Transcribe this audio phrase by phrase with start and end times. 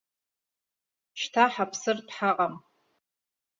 [1.19, 2.53] Шьҭа ҳаԥсыртә ҳаҟам.